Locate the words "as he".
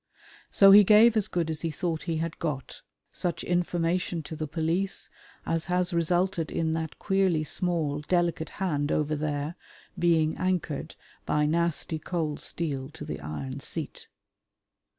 1.51-1.69